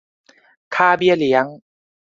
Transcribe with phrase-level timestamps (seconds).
[0.75, 1.45] ค่าเบี้ยเลี้ยง